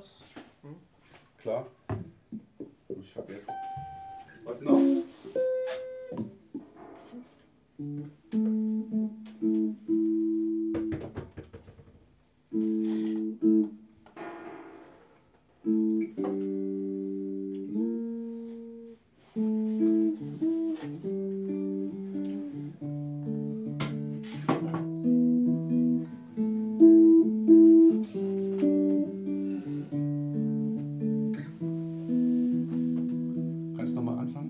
[0.00, 0.22] was?
[0.62, 0.74] Hm?
[1.42, 1.64] Klar.
[34.00, 34.49] Nochmal anfangen?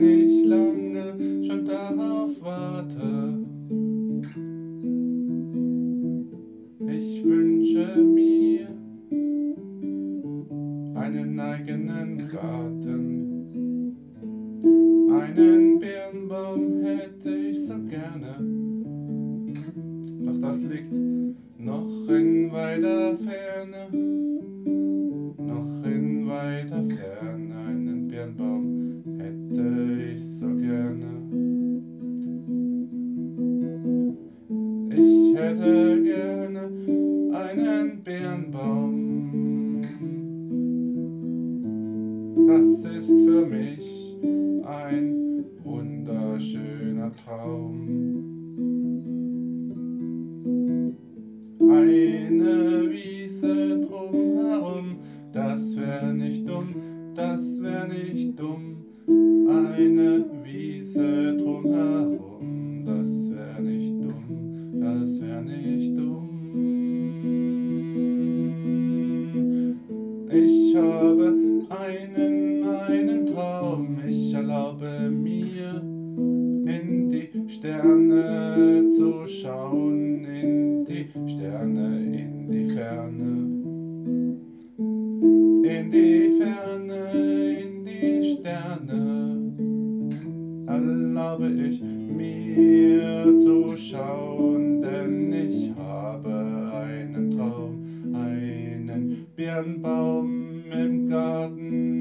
[0.00, 3.38] Ich lange schon darauf warte.
[6.88, 8.68] Ich wünsche mir
[10.94, 13.96] einen eigenen Garten,
[15.10, 18.36] einen Birnbaum hätte ich so gerne,
[20.24, 20.94] doch das liegt
[21.58, 24.09] noch in weiter Ferne
[35.98, 36.70] gerne
[37.32, 39.82] einen Birnbaum.
[42.46, 44.16] Das ist für mich
[44.64, 48.19] ein wunderschöner Traum.
[74.10, 75.80] Ich erlaube mir
[76.66, 83.30] in die Sterne zu schauen, in die Sterne, in die Ferne.
[85.62, 87.02] In die Ferne,
[87.62, 89.52] in die Sterne,
[90.66, 101.99] erlaube ich mir zu schauen, denn ich habe einen Traum, einen Birnbaum im Garten.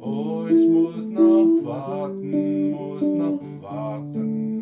[0.00, 4.58] Oh, ich muss noch warten, muss noch warten.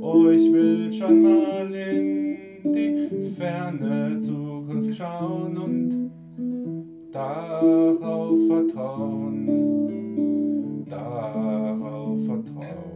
[0.00, 6.10] Oh, ich will schon mal in die ferne Zukunft schauen und
[7.12, 9.46] darauf vertrauen,
[10.88, 12.87] darauf vertrauen.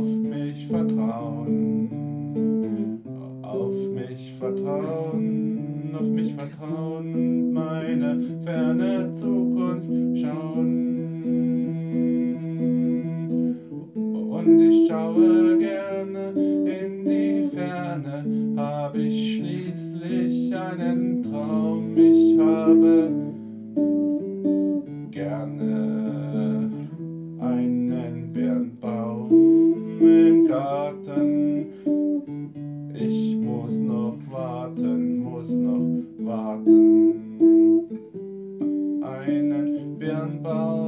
[0.00, 1.90] Auf mich vertrauen,
[3.42, 7.52] auf mich vertrauen, auf mich vertrauen.
[7.52, 10.89] Meine ferne Zukunft schauen.
[36.30, 37.82] Warten.
[39.02, 40.79] Einen Birnbaum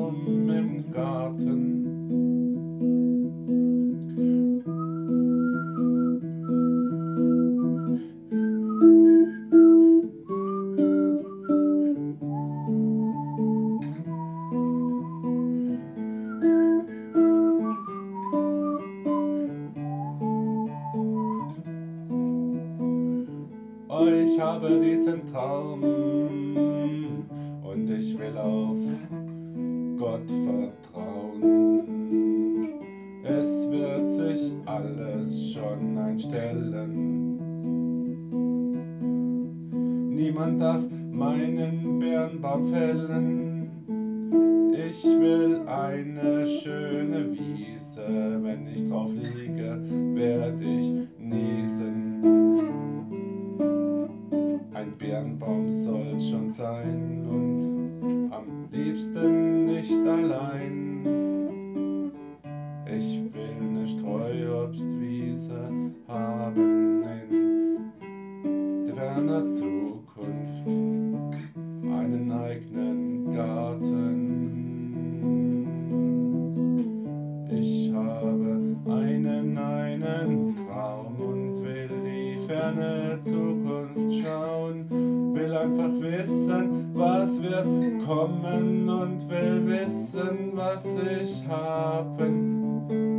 [24.33, 25.83] ich habe diesen Traum
[27.63, 28.79] und ich will auf
[29.99, 31.83] Gott vertrauen.
[33.25, 37.39] Es wird sich alles schon einstellen.
[40.15, 43.71] Niemand darf meinen Bärenbaum fällen.
[44.75, 49.79] Ich will eine schöne Wiese, wenn ich drauf liege,
[50.15, 51.12] werde ich
[56.63, 61.03] sein und am liebsten nicht allein.
[62.87, 65.61] Ich will eine Streuobstwiese
[66.07, 70.69] haben in der ferner Zukunft,
[71.99, 74.13] einen eigenen Garten.
[77.51, 85.12] Ich habe einen, einen Traum und will die ferne Zukunft schauen.
[85.53, 87.67] Will einfach wissen, was wird
[88.07, 93.12] kommen und will wissen, was ich haben.